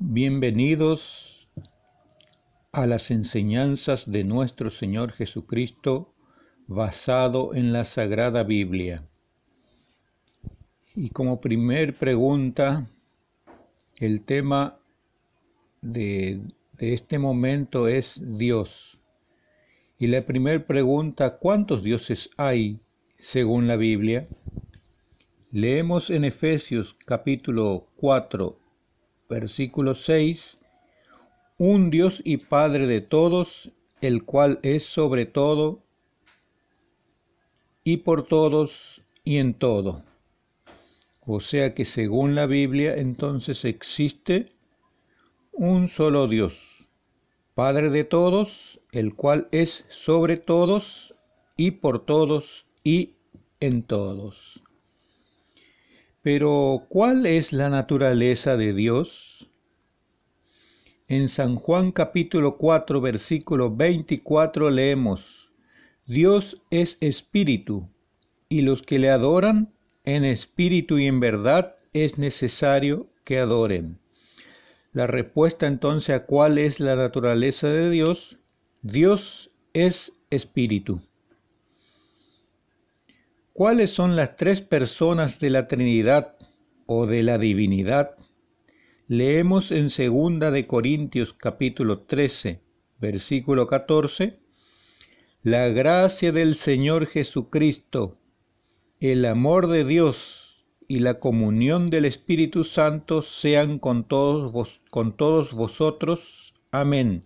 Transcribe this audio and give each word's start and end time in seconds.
Bienvenidos 0.00 1.48
a 2.72 2.84
las 2.84 3.12
enseñanzas 3.12 4.10
de 4.10 4.24
nuestro 4.24 4.72
Señor 4.72 5.12
Jesucristo 5.12 6.12
basado 6.66 7.54
en 7.54 7.72
la 7.72 7.84
Sagrada 7.84 8.42
Biblia. 8.42 9.04
Y 10.96 11.10
como 11.10 11.40
primer 11.40 11.96
pregunta, 11.96 12.90
el 14.00 14.24
tema 14.24 14.78
de, 15.80 16.40
este 16.78 17.20
momento 17.20 17.86
es 17.86 18.20
Dios. 18.20 18.98
Y 19.96 20.08
la 20.08 20.26
primera 20.26 20.66
pregunta, 20.66 21.38
¿cuántos 21.38 21.84
dioses 21.84 22.30
hay 22.36 22.80
según 23.20 23.68
la 23.68 23.76
Biblia? 23.76 24.26
Leemos 25.52 26.10
en 26.10 26.24
Efesios 26.24 26.96
capítulo 27.06 27.86
4 27.98 28.63
versículo 29.28 29.94
6, 29.94 30.58
un 31.58 31.90
Dios 31.90 32.20
y 32.24 32.38
Padre 32.38 32.86
de 32.86 33.00
todos, 33.00 33.70
el 34.00 34.24
cual 34.24 34.58
es 34.62 34.84
sobre 34.84 35.26
todo 35.26 35.82
y 37.84 37.98
por 37.98 38.26
todos 38.26 39.02
y 39.24 39.38
en 39.38 39.54
todo. 39.54 40.02
O 41.20 41.40
sea 41.40 41.74
que 41.74 41.84
según 41.84 42.34
la 42.34 42.46
Biblia 42.46 42.94
entonces 42.96 43.64
existe 43.64 44.52
un 45.52 45.88
solo 45.88 46.28
Dios, 46.28 46.54
Padre 47.54 47.90
de 47.90 48.04
todos, 48.04 48.80
el 48.90 49.14
cual 49.14 49.48
es 49.52 49.84
sobre 49.88 50.36
todos 50.36 51.14
y 51.56 51.72
por 51.72 52.04
todos 52.04 52.66
y 52.82 53.14
en 53.60 53.84
todos. 53.84 54.63
Pero, 56.24 56.86
¿cuál 56.88 57.26
es 57.26 57.52
la 57.52 57.68
naturaleza 57.68 58.56
de 58.56 58.72
Dios? 58.72 59.46
En 61.06 61.28
San 61.28 61.56
Juan 61.56 61.92
capítulo 61.92 62.56
4 62.56 63.02
versículo 63.02 63.76
24 63.76 64.70
leemos, 64.70 65.50
Dios 66.06 66.62
es 66.70 66.96
espíritu, 67.02 67.90
y 68.48 68.62
los 68.62 68.80
que 68.80 68.98
le 68.98 69.10
adoran 69.10 69.74
en 70.06 70.24
espíritu 70.24 70.96
y 70.96 71.08
en 71.08 71.20
verdad 71.20 71.76
es 71.92 72.16
necesario 72.16 73.06
que 73.24 73.38
adoren. 73.38 73.98
La 74.94 75.06
respuesta 75.06 75.66
entonces 75.66 76.16
a 76.16 76.24
cuál 76.24 76.56
es 76.56 76.80
la 76.80 76.96
naturaleza 76.96 77.68
de 77.68 77.90
Dios, 77.90 78.38
Dios 78.80 79.50
es 79.74 80.10
espíritu. 80.30 81.02
¿Cuáles 83.54 83.90
son 83.90 84.16
las 84.16 84.36
tres 84.36 84.62
personas 84.62 85.38
de 85.38 85.48
la 85.48 85.68
Trinidad 85.68 86.34
o 86.86 87.06
de 87.06 87.22
la 87.22 87.38
divinidad? 87.38 88.16
Leemos 89.06 89.70
en 89.70 89.90
segunda 89.90 90.50
de 90.50 90.66
Corintios 90.66 91.34
capítulo 91.34 92.00
13, 92.00 92.60
versículo 92.98 93.68
14, 93.68 94.40
la 95.44 95.68
gracia 95.68 96.32
del 96.32 96.56
Señor 96.56 97.06
Jesucristo, 97.06 98.18
el 98.98 99.24
amor 99.24 99.68
de 99.68 99.84
Dios 99.84 100.66
y 100.88 100.98
la 100.98 101.20
comunión 101.20 101.86
del 101.86 102.06
Espíritu 102.06 102.64
Santo 102.64 103.22
sean 103.22 103.78
con 103.78 104.08
todos, 104.08 104.80
con 104.90 105.16
todos 105.16 105.54
vosotros. 105.54 106.52
Amén. 106.72 107.22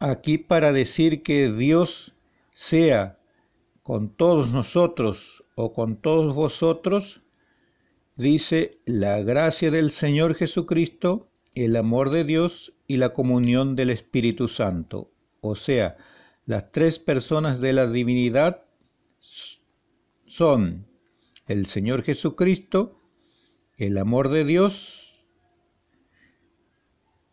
Aquí 0.00 0.36
para 0.36 0.72
decir 0.72 1.22
que 1.22 1.52
Dios 1.52 2.12
sea 2.54 3.19
con 3.90 4.14
todos 4.14 4.52
nosotros 4.52 5.42
o 5.56 5.72
con 5.72 6.00
todos 6.00 6.32
vosotros, 6.32 7.22
dice 8.14 8.78
la 8.86 9.20
gracia 9.20 9.72
del 9.72 9.90
Señor 9.90 10.36
Jesucristo, 10.36 11.26
el 11.56 11.74
amor 11.74 12.10
de 12.10 12.22
Dios 12.22 12.72
y 12.86 12.98
la 12.98 13.12
comunión 13.12 13.74
del 13.74 13.90
Espíritu 13.90 14.46
Santo. 14.46 15.10
O 15.40 15.56
sea, 15.56 15.96
las 16.46 16.70
tres 16.70 17.00
personas 17.00 17.60
de 17.60 17.72
la 17.72 17.88
divinidad 17.88 18.62
son 20.24 20.86
el 21.48 21.66
Señor 21.66 22.04
Jesucristo, 22.04 22.96
el 23.76 23.98
amor 23.98 24.28
de 24.28 24.44
Dios 24.44 25.18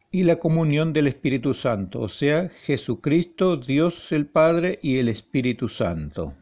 y 0.10 0.24
la 0.24 0.40
comunión 0.40 0.92
del 0.92 1.06
Espíritu 1.06 1.54
Santo, 1.54 2.02
o 2.02 2.10
sea, 2.10 2.50
Jesucristo, 2.66 3.58
Dios 3.58 4.12
el 4.12 4.26
Padre 4.26 4.80
y 4.82 4.98
el 4.98 5.08
Espíritu 5.08 5.70
Santo. 5.70 6.34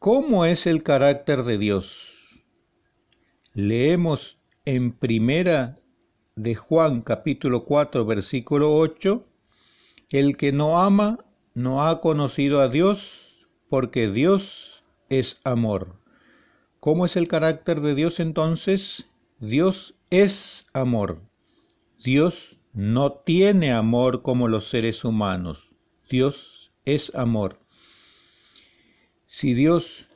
¿Cómo 0.00 0.44
es 0.44 0.68
el 0.68 0.84
carácter 0.84 1.42
de 1.42 1.58
Dios? 1.58 2.38
Leemos 3.52 4.38
en 4.64 4.92
primera 4.92 5.74
de 6.36 6.54
Juan 6.54 7.02
capítulo 7.02 7.64
4 7.64 8.06
versículo 8.06 8.76
8, 8.76 9.26
el 10.10 10.36
que 10.36 10.52
no 10.52 10.80
ama 10.80 11.24
no 11.54 11.84
ha 11.84 12.00
conocido 12.00 12.60
a 12.60 12.68
Dios, 12.68 13.48
porque 13.68 14.08
Dios 14.08 14.84
es 15.08 15.40
amor. 15.42 15.96
¿Cómo 16.78 17.04
es 17.04 17.16
el 17.16 17.26
carácter 17.26 17.80
de 17.80 17.96
Dios 17.96 18.20
entonces? 18.20 19.04
Dios 19.40 19.96
es 20.10 20.64
amor. 20.72 21.22
Dios 22.04 22.56
no 22.72 23.14
tiene 23.14 23.72
amor 23.72 24.22
como 24.22 24.46
los 24.46 24.68
seres 24.68 25.04
humanos. 25.04 25.72
Dios 26.08 26.70
es 26.84 27.12
amor. 27.16 27.58
Si 29.28 29.52
Dios 29.52 30.08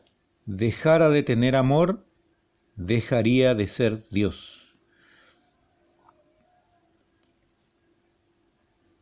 dejara 0.46 1.10
de 1.10 1.22
tener 1.22 1.54
amor, 1.54 2.04
dejaría 2.76 3.54
de 3.54 3.68
ser 3.68 4.04
Dios. 4.10 4.74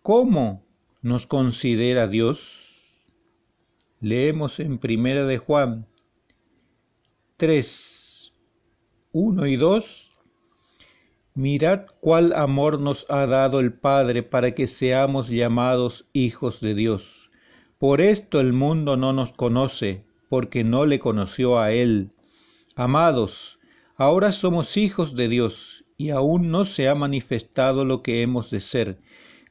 ¿Cómo 0.03 0.65
nos 1.01 1.27
considera 1.27 2.09
Dios? 2.09 2.41
Leemos 4.01 4.59
en 4.59 4.79
Primera 4.79 5.25
de 5.27 5.39
Juan 5.39 5.87
3, 7.37 8.33
1 9.13 9.47
y 9.47 9.57
2. 9.57 10.11
Mirad 11.35 11.87
cuál 12.01 12.33
amor 12.33 12.81
nos 12.81 13.07
ha 13.09 13.27
dado 13.27 13.61
el 13.61 13.73
Padre 13.73 14.25
para 14.25 14.55
que 14.57 14.67
seamos 14.67 15.29
llamados 15.29 16.09
hijos 16.13 16.61
de 16.61 16.75
Dios. 16.75 17.20
Por 17.81 18.03
esto 18.03 18.41
el 18.41 18.53
mundo 18.53 18.99
no 18.99 19.15
nos 19.15 19.33
conoce, 19.33 20.05
porque 20.29 20.65
no 20.65 20.85
le 20.85 20.99
conoció 20.99 21.59
a 21.59 21.73
Él. 21.73 22.11
Amados, 22.77 23.59
ahora 23.97 24.33
somos 24.33 24.77
hijos 24.77 25.17
de 25.17 25.29
Dios, 25.29 25.87
y 25.97 26.11
aún 26.11 26.51
no 26.51 26.67
se 26.67 26.89
ha 26.89 26.95
manifestado 26.95 27.87
lo 27.87 28.03
que 28.03 28.21
hemos 28.21 28.51
de 28.51 28.61
ser, 28.61 28.99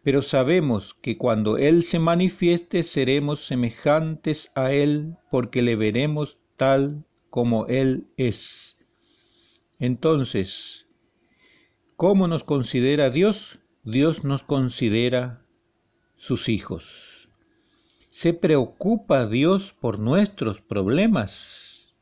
pero 0.03 0.21
sabemos 0.21 0.93
que 1.01 1.17
cuando 1.17 1.57
Él 1.57 1.81
se 1.81 1.97
manifieste 1.97 2.83
seremos 2.83 3.47
semejantes 3.47 4.51
a 4.53 4.73
Él, 4.73 5.15
porque 5.31 5.63
le 5.63 5.75
veremos 5.75 6.37
tal 6.55 7.05
como 7.31 7.65
Él 7.65 8.05
es. 8.15 8.77
Entonces, 9.79 10.85
¿cómo 11.95 12.27
nos 12.27 12.43
considera 12.43 13.09
Dios? 13.09 13.57
Dios 13.83 14.23
nos 14.23 14.43
considera 14.43 15.41
sus 16.15 16.47
hijos. 16.47 17.08
¿Se 18.11 18.33
preocupa 18.33 19.27
Dios 19.27 19.75
por 19.79 19.99
nuestros 19.99 20.59
problemas? 20.61 21.93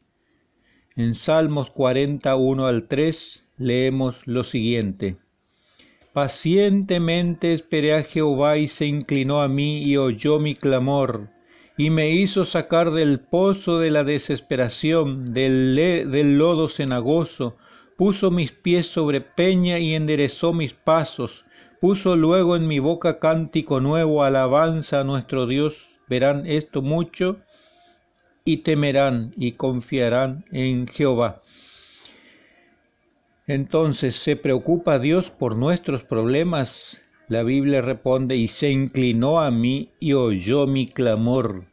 En 0.96 1.16
Salmos 1.16 1.70
41 1.70 2.66
al 2.66 2.88
3 2.88 3.44
leemos 3.58 4.16
lo 4.26 4.46
siguiente. 4.46 5.18
Pacientemente 6.14 7.54
esperé 7.54 7.94
a 7.94 8.04
Jehová 8.04 8.58
y 8.58 8.70
se 8.70 8.86
inclinó 8.86 9.42
a 9.42 9.50
mí 9.50 9.84
y 9.84 9.98
oyó 9.98 10.40
mi 10.40 10.56
clamor 10.56 11.28
y 11.78 11.90
me 11.90 12.10
hizo 12.12 12.46
sacar 12.46 12.92
del 12.92 13.20
pozo 13.20 13.78
de 13.78 13.92
la 13.92 14.06
desesperación, 14.06 15.34
del, 15.34 15.76
del 15.76 16.38
lodo 16.38 16.70
cenagoso, 16.70 17.58
puso 17.98 18.32
mis 18.32 18.54
pies 18.54 18.88
sobre 18.88 19.20
peña 19.20 19.78
y 19.78 19.94
enderezó 19.94 20.54
mis 20.54 20.74
pasos, 20.74 21.44
puso 21.82 22.16
luego 22.16 22.56
en 22.56 22.66
mi 22.66 22.80
boca 22.80 23.20
cántico 23.20 23.82
nuevo, 23.82 24.24
alabanza 24.24 25.02
a 25.02 25.04
nuestro 25.04 25.46
Dios 25.46 25.87
verán 26.08 26.46
esto 26.48 26.82
mucho 26.82 27.40
y 28.46 28.58
temerán 28.58 29.34
y 29.38 29.54
confiarán 29.54 30.46
en 30.52 30.88
Jehová. 30.88 31.42
Entonces, 33.46 34.16
¿se 34.16 34.36
preocupa 34.36 35.00
Dios 35.00 35.32
por 35.32 35.56
nuestros 35.56 36.04
problemas? 36.04 37.02
La 37.30 37.44
Biblia 37.44 37.82
responde, 37.82 38.36
y 38.36 38.48
se 38.48 38.70
inclinó 38.70 39.40
a 39.40 39.52
mí 39.52 39.90
y 40.00 40.14
oyó 40.14 40.68
mi 40.68 40.88
clamor. 40.88 41.66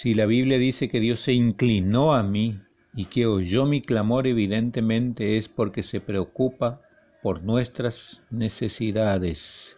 Si 0.00 0.14
la 0.14 0.26
Biblia 0.26 0.58
dice 0.58 0.88
que 0.88 1.00
Dios 1.00 1.20
se 1.20 1.32
inclinó 1.32 2.14
a 2.14 2.22
mí 2.22 2.60
y 2.94 3.06
que 3.06 3.26
oyó 3.26 3.66
mi 3.66 3.80
clamor, 3.80 4.26
evidentemente 4.26 5.38
es 5.38 5.48
porque 5.48 5.82
se 5.82 6.00
preocupa 6.00 6.80
por 7.22 7.42
nuestras 7.42 8.20
necesidades. 8.30 9.77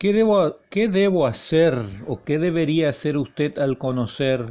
¿Qué 0.00 0.14
debo, 0.14 0.56
¿Qué 0.70 0.88
debo 0.88 1.26
hacer 1.26 1.74
o 2.06 2.24
qué 2.24 2.38
debería 2.38 2.88
hacer 2.88 3.18
usted 3.18 3.58
al 3.58 3.76
conocer 3.76 4.46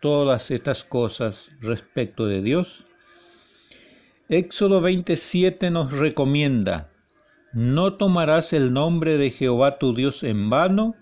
todas 0.00 0.50
estas 0.50 0.82
cosas 0.82 1.50
respecto 1.60 2.24
de 2.24 2.40
Dios? 2.40 2.86
Éxodo 4.30 4.80
27 4.80 5.70
nos 5.70 5.92
recomienda, 5.92 6.88
no 7.52 7.98
tomarás 7.98 8.54
el 8.54 8.72
nombre 8.72 9.18
de 9.18 9.30
Jehová 9.30 9.76
tu 9.76 9.94
Dios 9.94 10.22
en 10.22 10.48
vano, 10.48 10.94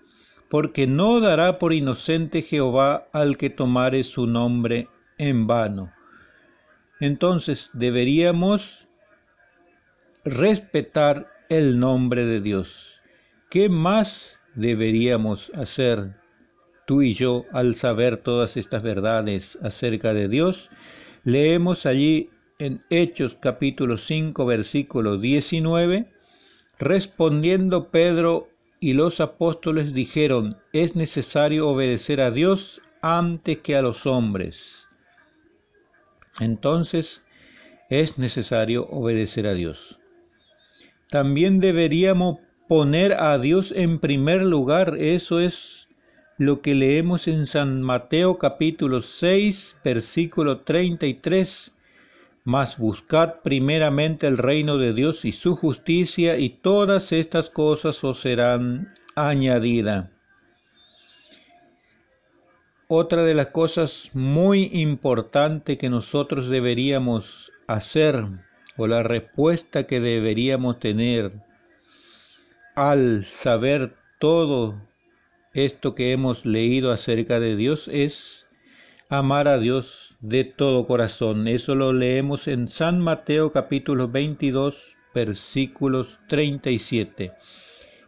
porque 0.49 0.85
no 0.85 1.21
dará 1.21 1.57
por 1.57 1.71
inocente 1.71 2.41
Jehová 2.41 3.07
al 3.13 3.37
que 3.37 3.49
tomare 3.49 4.03
su 4.03 4.27
nombre 4.27 4.89
en 5.17 5.47
vano. 5.47 5.93
Entonces 6.99 7.69
deberíamos 7.71 8.85
respetar 10.25 11.29
el 11.47 11.79
nombre 11.79 12.25
de 12.25 12.41
Dios. 12.41 12.92
¿Qué 13.53 13.69
más 13.69 14.35
deberíamos 14.55 15.51
hacer 15.53 16.15
tú 16.87 17.03
y 17.03 17.13
yo 17.13 17.45
al 17.51 17.75
saber 17.75 18.17
todas 18.17 18.57
estas 18.57 18.81
verdades 18.81 19.59
acerca 19.61 20.11
de 20.11 20.27
Dios? 20.27 20.71
Leemos 21.23 21.85
allí 21.85 22.31
en 22.57 22.81
Hechos 22.89 23.37
capítulo 23.39 23.97
5 23.99 24.43
versículo 24.47 25.19
19, 25.19 26.07
respondiendo 26.79 27.91
Pedro 27.91 28.47
y 28.79 28.93
los 28.93 29.21
apóstoles 29.21 29.93
dijeron, 29.93 30.55
es 30.71 30.95
necesario 30.95 31.69
obedecer 31.69 32.21
a 32.21 32.31
Dios 32.31 32.81
antes 33.03 33.59
que 33.59 33.75
a 33.75 33.83
los 33.83 34.07
hombres. 34.07 34.87
Entonces, 36.39 37.21
es 37.91 38.17
necesario 38.17 38.87
obedecer 38.87 39.45
a 39.45 39.53
Dios. 39.53 39.99
También 41.11 41.59
deberíamos 41.59 42.39
poner 42.73 43.13
a 43.21 43.37
Dios 43.37 43.71
en 43.71 43.99
primer 43.99 44.41
lugar. 44.41 44.95
Eso 44.97 45.39
es 45.39 45.87
lo 46.39 46.61
que 46.61 46.73
leemos 46.73 47.27
en 47.27 47.45
San 47.45 47.83
Mateo 47.83 48.39
capítulo 48.39 49.03
6, 49.03 49.77
versículo 49.83 50.61
33. 50.61 51.71
Mas 52.43 52.79
buscad 52.79 53.41
primeramente 53.43 54.25
el 54.25 54.39
reino 54.39 54.79
de 54.79 54.93
Dios 54.93 55.23
y 55.23 55.33
su 55.33 55.55
justicia, 55.55 56.39
y 56.39 56.49
todas 56.49 57.11
estas 57.11 57.51
cosas 57.51 58.03
os 58.03 58.21
serán 58.21 58.95
añadidas. 59.13 60.09
Otra 62.87 63.23
de 63.23 63.35
las 63.35 63.49
cosas 63.49 64.09
muy 64.13 64.71
importantes 64.73 65.77
que 65.77 65.89
nosotros 65.89 66.49
deberíamos 66.49 67.51
hacer, 67.67 68.25
o 68.77 68.87
la 68.87 69.03
respuesta 69.03 69.83
que 69.83 69.99
deberíamos 69.99 70.79
tener 70.79 71.33
al 72.75 73.25
saber 73.41 73.95
todo 74.19 74.81
esto 75.53 75.95
que 75.95 76.11
hemos 76.11 76.45
leído 76.45 76.91
acerca 76.91 77.39
de 77.39 77.55
Dios, 77.55 77.87
es 77.91 78.45
amar 79.09 79.47
a 79.47 79.59
Dios 79.59 80.15
de 80.19 80.43
todo 80.43 80.87
corazón. 80.87 81.47
Eso 81.47 81.75
lo 81.75 81.93
leemos 81.93 82.47
en 82.47 82.69
San 82.69 82.99
Mateo 82.99 83.51
capítulo 83.51 84.07
22 84.07 84.93
versículos 85.13 86.19
37. 86.27 87.33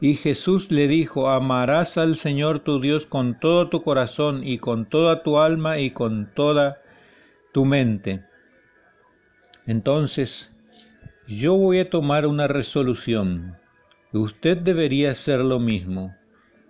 Y 0.01 0.15
Jesús 0.15 0.71
le 0.71 0.87
dijo, 0.87 1.29
amarás 1.29 1.97
al 1.97 2.17
Señor 2.17 2.59
tu 2.59 2.79
Dios 2.81 3.05
con 3.05 3.39
todo 3.39 3.69
tu 3.69 3.83
corazón 3.83 4.45
y 4.45 4.57
con 4.57 4.87
toda 4.87 5.23
tu 5.23 5.37
alma 5.39 5.79
y 5.79 5.91
con 5.91 6.33
toda 6.33 6.81
tu 7.53 7.65
mente. 7.65 8.23
Entonces, 9.65 10.51
yo 11.27 11.55
voy 11.55 11.79
a 11.79 11.89
tomar 11.89 12.27
una 12.27 12.47
resolución. 12.47 13.57
Usted 14.19 14.57
debería 14.57 15.11
hacer 15.11 15.39
lo 15.39 15.59
mismo. 15.59 16.15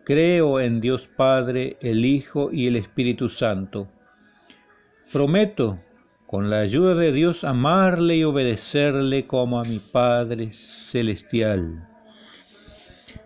Creo 0.03 0.59
en 0.59 0.81
Dios 0.81 1.07
Padre, 1.15 1.77
el 1.81 2.05
Hijo 2.05 2.51
y 2.51 2.67
el 2.67 2.75
Espíritu 2.75 3.29
Santo 3.29 3.89
Prometo, 5.15 5.79
con 6.27 6.49
la 6.49 6.59
ayuda 6.59 6.95
de 6.95 7.13
Dios, 7.13 7.45
amarle 7.45 8.17
y 8.17 8.25
obedecerle 8.25 9.27
como 9.27 9.59
a 9.59 9.63
mi 9.63 9.79
Padre 9.79 10.51
Celestial. 10.51 11.87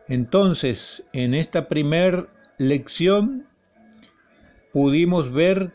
Entonces, 0.07 1.03
en 1.13 1.33
esta 1.33 1.67
primer 1.67 2.27
lección 2.59 3.47
pudimos 4.71 5.31
ver 5.31 5.71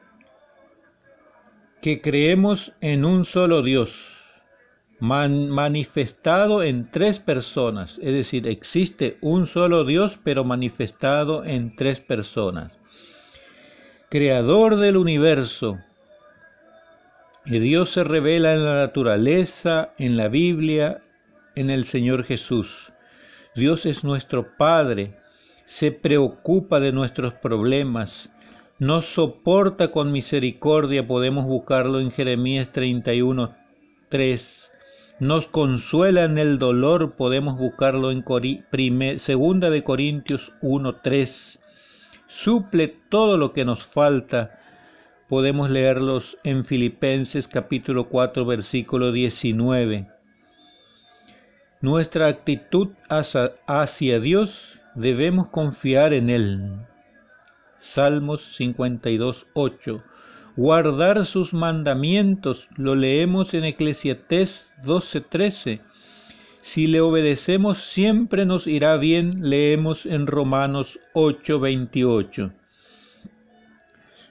que 1.82 2.00
creemos 2.00 2.72
en 2.80 3.04
un 3.04 3.24
solo 3.24 3.62
Dios, 3.62 4.13
manifestado 5.04 6.62
en 6.62 6.90
tres 6.90 7.18
personas, 7.18 7.98
es 8.00 8.14
decir, 8.14 8.48
existe 8.48 9.18
un 9.20 9.46
solo 9.46 9.84
Dios, 9.84 10.18
pero 10.24 10.44
manifestado 10.44 11.44
en 11.44 11.76
tres 11.76 12.00
personas. 12.00 12.78
Creador 14.08 14.76
del 14.76 14.96
universo, 14.96 15.78
y 17.44 17.58
Dios 17.58 17.90
se 17.90 18.04
revela 18.04 18.54
en 18.54 18.64
la 18.64 18.76
naturaleza, 18.76 19.92
en 19.98 20.16
la 20.16 20.28
Biblia, 20.28 21.02
en 21.54 21.68
el 21.68 21.84
Señor 21.84 22.24
Jesús. 22.24 22.92
Dios 23.54 23.84
es 23.84 24.02
nuestro 24.02 24.56
Padre, 24.56 25.18
se 25.66 25.92
preocupa 25.92 26.80
de 26.80 26.92
nuestros 26.92 27.34
problemas, 27.34 28.30
nos 28.78 29.04
soporta 29.06 29.90
con 29.90 30.10
misericordia, 30.10 31.06
podemos 31.06 31.44
buscarlo 31.44 32.00
en 32.00 32.10
Jeremías 32.10 32.72
31, 32.72 33.54
3. 34.08 34.70
Nos 35.20 35.46
consuela 35.46 36.24
en 36.24 36.38
el 36.38 36.58
dolor, 36.58 37.12
podemos 37.12 37.56
buscarlo 37.56 38.10
en 38.10 38.24
segunda 39.20 39.70
de 39.70 39.84
Corintios 39.84 40.52
1, 40.60 40.96
3. 40.96 41.60
Suple 42.26 42.96
todo 43.10 43.38
lo 43.38 43.52
que 43.52 43.64
nos 43.64 43.86
falta, 43.86 44.58
podemos 45.28 45.70
leerlos 45.70 46.36
en 46.42 46.64
Filipenses 46.64 47.46
capítulo 47.46 48.08
4 48.08 48.44
versículo 48.44 49.12
19. 49.12 50.08
Nuestra 51.80 52.26
actitud 52.26 52.88
hacia, 53.08 54.18
Dios 54.18 54.80
debemos 54.96 55.48
confiar 55.48 56.12
en 56.12 56.28
Él. 56.28 56.72
Salmos 57.78 58.42
52, 58.56 59.46
8. 59.52 60.02
Guardar 60.56 61.26
sus 61.26 61.52
mandamientos, 61.52 62.68
lo 62.76 62.94
leemos 62.94 63.54
en 63.54 63.64
Eclesiastés 63.64 64.72
12, 64.84 65.20
13. 65.22 65.80
Si 66.62 66.86
le 66.86 67.00
obedecemos 67.00 67.78
siempre 67.78 68.46
nos 68.46 68.68
irá 68.68 68.96
bien, 68.96 69.50
leemos 69.50 70.06
en 70.06 70.28
Romanos 70.28 71.00
8, 71.12 71.58
28. 71.58 72.52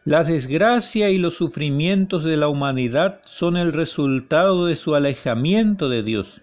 La 0.05 0.23
desgracia 0.23 1.09
y 1.09 1.17
los 1.17 1.33
sufrimientos 1.33 2.23
de 2.23 2.37
la 2.37 2.47
humanidad 2.47 3.19
son 3.25 3.57
el 3.57 3.73
resultado 3.73 4.65
de 4.65 4.77
su 4.77 4.95
alejamiento 4.95 5.89
de 5.89 6.03
Dios. 6.03 6.41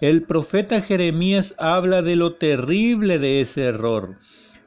El 0.00 0.22
profeta 0.22 0.82
Jeremías 0.82 1.54
habla 1.58 2.02
de 2.02 2.14
lo 2.14 2.34
terrible 2.34 3.18
de 3.18 3.40
ese 3.40 3.64
error. 3.64 4.18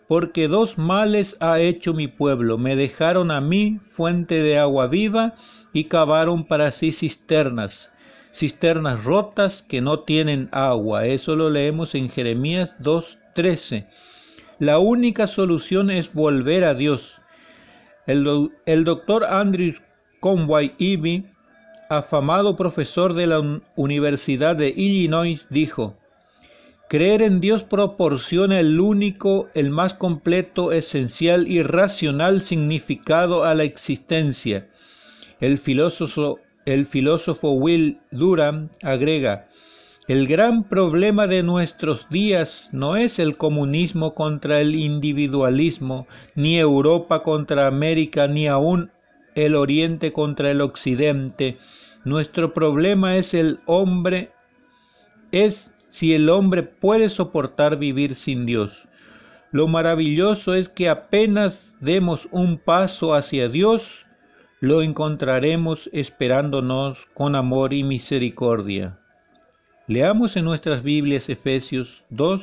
Porque 0.08 0.48
dos 0.48 0.78
males 0.78 1.38
ha 1.40 1.60
hecho 1.60 1.94
mi 1.94 2.08
pueblo. 2.08 2.58
Me 2.58 2.76
dejaron 2.76 3.32
a 3.32 3.42
mí 3.42 3.80
fuente 3.92 4.42
de 4.42 4.58
agua 4.58 4.88
viva 4.88 5.36
y 5.72 5.86
cavaron 5.86 6.46
para 6.46 6.72
sí 6.72 6.92
cisternas, 6.92 7.90
cisternas 8.34 9.04
rotas 9.04 9.64
que 9.68 9.82
no 9.82 10.00
tienen 10.02 10.50
agua. 10.52 11.08
Eso 11.08 11.36
lo 11.36 11.50
leemos 11.50 11.96
en 11.96 12.10
Jeremías 12.10 12.76
2.13. 12.80 13.88
La 14.60 14.80
única 14.80 15.28
solución 15.28 15.90
es 15.90 16.14
volver 16.14 16.64
a 16.64 16.74
Dios 16.74 17.20
el, 18.06 18.84
doctor 18.84 19.24
Andrew 19.24 19.76
Conway 20.20 20.74
Ivy, 20.78 21.26
afamado 21.90 22.58
profesor 22.58 23.14
de 23.14 23.28
la 23.28 23.62
Universidad 23.76 24.56
de 24.56 24.70
Illinois, 24.70 25.48
dijo, 25.50 25.96
Creer 26.94 27.24
en 27.24 27.40
Dios 27.40 27.64
proporciona 27.64 28.60
el 28.60 28.80
único, 28.80 29.50
el 29.56 29.72
más 29.72 29.96
completo, 29.96 30.72
esencial 30.72 31.48
y 31.48 31.64
racional 31.64 32.44
significado 32.44 33.46
a 33.46 33.56
la 33.56 33.64
existencia. 33.64 34.68
El 35.40 35.58
filósofo, 35.58 36.38
Will 37.54 37.98
Durham 38.12 38.70
agrega, 38.84 39.48
el 40.08 40.28
gran 40.28 40.66
problema 40.66 41.26
de 41.26 41.42
nuestros 41.42 42.08
días 42.10 42.70
no 42.72 42.96
es 42.96 43.18
el 43.18 43.38
comunismo 43.38 44.14
contra 44.14 44.62
el 44.62 44.76
individualismo, 44.76 46.06
ni 46.36 46.60
Europa 46.60 47.24
contra 47.24 47.66
América, 47.66 48.28
ni 48.28 48.46
aun 48.46 48.92
el 49.34 49.56
Oriente 49.56 50.14
contra 50.14 50.52
el 50.52 50.62
Occidente. 50.62 51.58
Nuestro 52.06 52.54
problema 52.54 53.18
es 53.18 53.34
el 53.34 53.62
hombre, 53.66 54.30
es 55.32 55.73
si 55.94 56.16
el 56.16 56.28
hombre 56.32 56.64
puede 56.64 57.08
soportar 57.08 57.78
vivir 57.78 58.16
sin 58.16 58.48
Dios. 58.48 58.88
Lo 59.52 59.68
maravilloso 59.68 60.56
es 60.56 60.68
que 60.68 60.90
apenas 60.90 61.78
demos 61.82 62.28
un 62.32 62.58
paso 62.58 63.14
hacia 63.14 63.48
Dios, 63.48 64.08
lo 64.60 64.82
encontraremos 64.82 65.92
esperándonos 65.94 66.98
con 67.14 67.36
amor 67.36 67.74
y 67.74 67.84
misericordia. 67.84 68.98
Leamos 69.88 70.36
en 70.36 70.46
nuestras 70.46 70.82
Biblias 70.82 71.30
Efesios 71.30 72.04
2, 72.10 72.42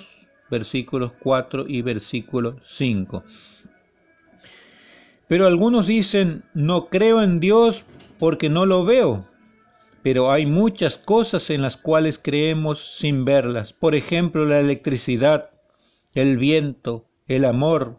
versículos 0.49 1.11
4 1.19 1.65
y 1.67 1.83
versículo 1.83 2.61
5. 2.77 3.25
Pero 5.27 5.49
algunos 5.49 5.89
dicen, 5.89 6.45
no 6.55 6.87
creo 6.87 7.21
en 7.21 7.41
Dios 7.41 7.85
porque 8.21 8.49
no 8.49 8.65
lo 8.65 8.85
veo. 8.85 9.27
Pero 10.03 10.31
hay 10.33 10.47
muchas 10.47 10.97
cosas 10.97 11.51
en 11.51 11.63
las 11.63 11.77
cuales 11.77 12.19
creemos 12.19 12.97
sin 12.99 13.25
verlas. 13.25 13.73
Por 13.73 13.95
ejemplo, 13.95 14.45
la 14.45 14.61
electricidad, 14.61 15.51
el 16.15 16.39
viento, 16.39 17.05
el 17.27 17.45
amor. 17.45 17.97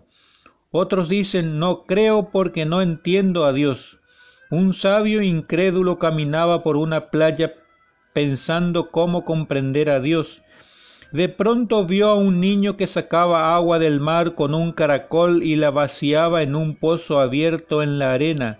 Otros 0.71 1.09
dicen, 1.09 1.59
no 1.59 1.83
creo 1.83 2.29
porque 2.31 2.65
no 2.65 2.81
entiendo 2.81 3.45
a 3.45 3.53
Dios. 3.53 3.99
Un 4.49 4.73
sabio 4.73 5.21
incrédulo 5.21 5.99
caminaba 5.99 6.63
por 6.63 6.75
una 6.75 7.09
playa 7.09 7.53
pensando 8.13 8.89
cómo 8.89 9.23
comprender 9.23 9.89
a 9.89 9.99
Dios. 9.99 10.41
De 11.11 11.27
pronto 11.27 11.85
vio 11.85 12.07
a 12.07 12.15
un 12.15 12.39
niño 12.39 12.77
que 12.77 12.87
sacaba 12.87 13.53
agua 13.53 13.79
del 13.79 13.99
mar 13.99 14.33
con 14.33 14.53
un 14.53 14.71
caracol 14.71 15.43
y 15.43 15.57
la 15.57 15.69
vaciaba 15.69 16.41
en 16.41 16.55
un 16.55 16.75
pozo 16.75 17.19
abierto 17.19 17.83
en 17.83 17.99
la 17.99 18.13
arena. 18.13 18.59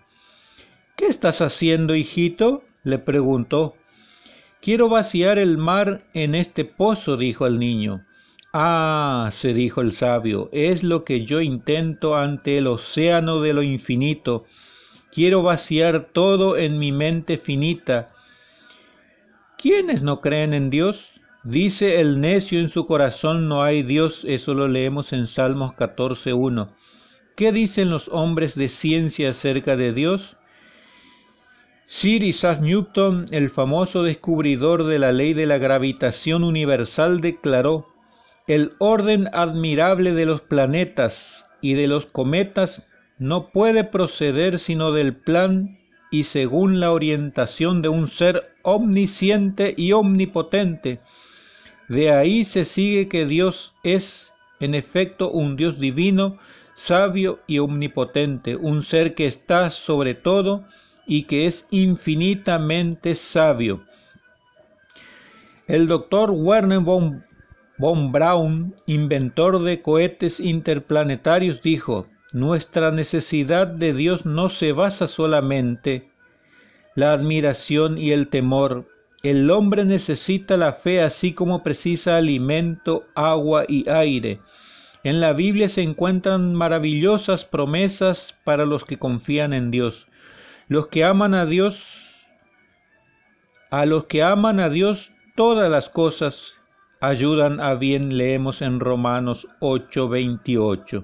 ¿Qué 0.97 1.07
estás 1.07 1.41
haciendo, 1.41 1.95
hijito? 1.95 2.63
Le 2.83 2.99
preguntó. 2.99 3.75
Quiero 4.61 4.89
vaciar 4.89 5.39
el 5.39 5.57
mar 5.57 6.03
en 6.13 6.35
este 6.35 6.65
pozo, 6.65 7.17
dijo 7.17 7.47
el 7.47 7.59
niño. 7.59 8.05
Ah, 8.53 9.29
se 9.31 9.53
dijo 9.53 9.81
el 9.81 9.93
sabio, 9.93 10.49
es 10.51 10.83
lo 10.83 11.05
que 11.05 11.25
yo 11.25 11.39
intento 11.41 12.15
ante 12.15 12.57
el 12.57 12.67
océano 12.67 13.39
de 13.39 13.53
lo 13.53 13.63
infinito. 13.63 14.45
Quiero 15.11 15.41
vaciar 15.41 16.09
todo 16.11 16.57
en 16.57 16.77
mi 16.77 16.91
mente 16.91 17.37
finita. 17.37 18.09
¿Quiénes 19.57 20.01
no 20.01 20.21
creen 20.21 20.53
en 20.53 20.69
Dios? 20.69 21.11
Dice 21.43 21.99
el 21.99 22.21
necio 22.21 22.59
en 22.59 22.69
su 22.69 22.85
corazón 22.85 23.47
no 23.47 23.63
hay 23.63 23.83
Dios, 23.83 24.25
eso 24.27 24.53
lo 24.53 24.67
leemos 24.67 25.11
en 25.11 25.27
Salmos 25.27 25.71
14.1. 25.71 26.69
¿Qué 27.35 27.51
dicen 27.51 27.89
los 27.89 28.09
hombres 28.09 28.55
de 28.55 28.69
ciencia 28.69 29.31
acerca 29.31 29.75
de 29.75 29.93
Dios? 29.93 30.37
Sir 31.93 32.23
Isaac 32.23 32.61
Newton, 32.61 33.27
el 33.31 33.49
famoso 33.49 34.01
descubridor 34.01 34.85
de 34.85 34.97
la 34.97 35.11
ley 35.11 35.33
de 35.33 35.45
la 35.45 35.57
gravitación 35.57 36.45
universal, 36.45 37.19
declaró 37.19 37.85
el 38.47 38.71
orden 38.79 39.27
admirable 39.33 40.13
de 40.13 40.25
los 40.25 40.39
planetas 40.39 41.45
y 41.59 41.73
de 41.73 41.87
los 41.87 42.05
cometas 42.05 42.81
no 43.19 43.49
puede 43.49 43.83
proceder 43.83 44.57
sino 44.57 44.93
del 44.93 45.17
plan 45.17 45.79
y 46.11 46.23
según 46.23 46.79
la 46.79 46.93
orientación 46.93 47.81
de 47.81 47.89
un 47.89 48.07
ser 48.07 48.55
omnisciente 48.61 49.73
y 49.75 49.91
omnipotente. 49.91 51.01
De 51.89 52.09
ahí 52.09 52.45
se 52.45 52.63
sigue 52.63 53.09
que 53.09 53.25
Dios 53.25 53.75
es, 53.83 54.31
en 54.61 54.75
efecto, 54.75 55.29
un 55.29 55.57
Dios 55.57 55.77
divino, 55.77 56.39
sabio 56.77 57.41
y 57.47 57.59
omnipotente, 57.59 58.55
un 58.55 58.83
ser 58.83 59.13
que 59.13 59.25
está 59.25 59.69
sobre 59.71 60.15
todo 60.15 60.63
y 61.11 61.23
que 61.23 61.45
es 61.45 61.65
infinitamente 61.71 63.15
sabio. 63.15 63.81
El 65.67 65.89
doctor 65.89 66.31
Werner 66.31 66.79
von 66.79 67.25
Von 67.77 68.13
Braun, 68.13 68.75
inventor 68.85 69.61
de 69.61 69.81
cohetes 69.81 70.39
interplanetarios, 70.39 71.61
dijo, 71.61 72.07
nuestra 72.31 72.91
necesidad 72.91 73.67
de 73.67 73.93
Dios 73.93 74.25
no 74.25 74.47
se 74.47 74.71
basa 74.71 75.09
solamente 75.09 76.07
la 76.95 77.11
admiración 77.11 77.97
y 77.97 78.13
el 78.13 78.29
temor. 78.29 78.85
El 79.21 79.51
hombre 79.51 79.83
necesita 79.83 80.55
la 80.55 80.71
fe 80.71 81.01
así 81.01 81.33
como 81.33 81.61
precisa 81.61 82.15
alimento, 82.15 83.03
agua 83.15 83.65
y 83.67 83.89
aire. 83.89 84.39
En 85.03 85.19
la 85.19 85.33
Biblia 85.33 85.67
se 85.67 85.81
encuentran 85.81 86.55
maravillosas 86.55 87.43
promesas 87.43 88.33
para 88.45 88.65
los 88.65 88.85
que 88.85 88.97
confían 88.97 89.51
en 89.51 89.71
Dios. 89.71 90.07
Los 90.71 90.87
que 90.87 91.03
aman 91.03 91.33
a 91.33 91.45
Dios, 91.45 91.83
a 93.71 93.85
los 93.85 94.05
que 94.05 94.23
aman 94.23 94.61
a 94.61 94.69
Dios, 94.69 95.11
todas 95.35 95.69
las 95.69 95.89
cosas 95.89 96.53
ayudan 97.01 97.59
a 97.59 97.73
bien, 97.73 98.17
leemos 98.17 98.61
en 98.61 98.79
Romanos 98.79 99.49
8:28. 99.59 101.03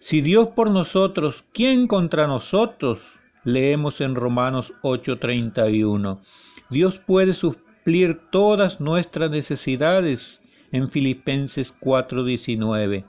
Si 0.00 0.20
Dios 0.20 0.48
por 0.48 0.70
nosotros, 0.70 1.42
¿quién 1.54 1.86
contra 1.86 2.26
nosotros? 2.26 3.00
Leemos 3.44 4.02
en 4.02 4.14
Romanos 4.14 4.74
8:31. 4.82 6.20
Dios 6.68 6.98
puede 6.98 7.32
suplir 7.32 8.20
todas 8.30 8.78
nuestras 8.78 9.30
necesidades 9.30 10.42
en 10.70 10.90
Filipenses 10.90 11.72
4:19. 11.80 13.06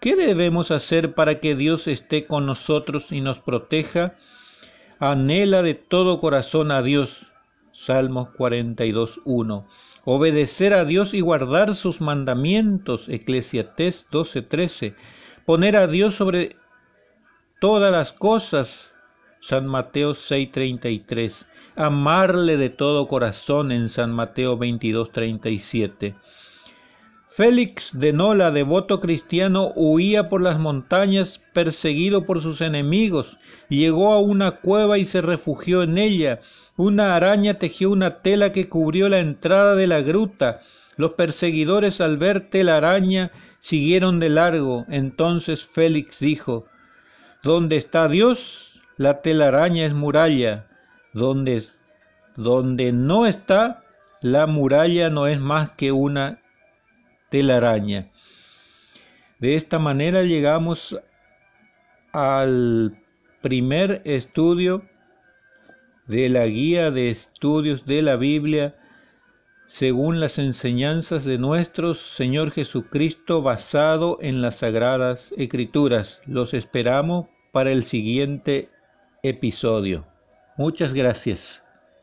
¿Qué 0.00 0.14
debemos 0.14 0.70
hacer 0.70 1.14
para 1.14 1.40
que 1.40 1.56
Dios 1.56 1.88
esté 1.88 2.24
con 2.24 2.46
nosotros 2.46 3.10
y 3.10 3.20
nos 3.20 3.40
proteja? 3.40 4.14
Anhela 5.00 5.62
de 5.62 5.74
todo 5.74 6.20
corazón 6.20 6.70
a 6.70 6.82
Dios. 6.82 7.26
Salmos 7.72 8.28
42:1 8.36 9.64
obedecer 10.10 10.72
a 10.72 10.86
Dios 10.86 11.12
y 11.12 11.20
guardar 11.20 11.74
sus 11.74 12.00
mandamientos, 12.00 13.10
Eclesiastés 13.10 14.06
12:13, 14.10 14.94
poner 15.44 15.76
a 15.76 15.86
Dios 15.86 16.14
sobre 16.14 16.56
todas 17.60 17.92
las 17.92 18.14
cosas, 18.14 18.90
San 19.40 19.66
Mateo 19.66 20.14
6:33, 20.14 21.44
amarle 21.76 22.56
de 22.56 22.70
todo 22.70 23.06
corazón 23.06 23.70
en 23.70 23.90
San 23.90 24.12
Mateo 24.12 24.56
22:37. 24.56 26.14
Félix 27.38 27.96
de 27.96 28.12
Nola, 28.12 28.50
devoto 28.50 28.98
cristiano, 28.98 29.70
huía 29.76 30.28
por 30.28 30.42
las 30.42 30.58
montañas 30.58 31.40
perseguido 31.52 32.26
por 32.26 32.42
sus 32.42 32.60
enemigos, 32.60 33.38
llegó 33.68 34.12
a 34.12 34.18
una 34.18 34.56
cueva 34.56 34.98
y 34.98 35.04
se 35.04 35.20
refugió 35.20 35.84
en 35.84 35.98
ella, 35.98 36.40
una 36.76 37.14
araña 37.14 37.54
tejió 37.60 37.92
una 37.92 38.22
tela 38.22 38.50
que 38.50 38.68
cubrió 38.68 39.08
la 39.08 39.20
entrada 39.20 39.76
de 39.76 39.86
la 39.86 40.00
gruta. 40.00 40.62
Los 40.96 41.12
perseguidores 41.12 42.00
al 42.00 42.16
ver 42.16 42.50
telaraña 42.50 43.30
siguieron 43.60 44.18
de 44.18 44.30
largo. 44.30 44.84
Entonces 44.88 45.64
Félix 45.64 46.18
dijo, 46.18 46.66
¿Dónde 47.44 47.76
está 47.76 48.08
Dios? 48.08 48.80
La 48.96 49.22
telaraña 49.22 49.86
es 49.86 49.94
muralla. 49.94 50.66
Donde, 51.12 51.62
donde 52.34 52.90
no 52.90 53.26
está, 53.26 53.84
la 54.22 54.48
muralla 54.48 55.08
no 55.08 55.28
es 55.28 55.38
más 55.38 55.70
que 55.76 55.92
una 55.92 56.40
telaraña. 57.30 58.08
De 59.38 59.56
esta 59.56 59.78
manera 59.78 60.22
llegamos 60.22 60.98
al 62.12 62.96
primer 63.42 64.02
estudio 64.04 64.82
de 66.06 66.28
la 66.28 66.46
guía 66.46 66.90
de 66.90 67.10
estudios 67.10 67.84
de 67.84 68.02
la 68.02 68.16
Biblia 68.16 68.74
según 69.68 70.18
las 70.18 70.38
enseñanzas 70.38 71.24
de 71.24 71.38
nuestro 71.38 71.94
Señor 71.94 72.50
Jesucristo 72.52 73.42
basado 73.42 74.18
en 74.20 74.40
las 74.40 74.56
sagradas 74.58 75.32
escrituras. 75.36 76.20
Los 76.26 76.54
esperamos 76.54 77.26
para 77.52 77.70
el 77.70 77.84
siguiente 77.84 78.70
episodio. 79.22 80.06
Muchas 80.56 80.94
gracias. 80.94 81.62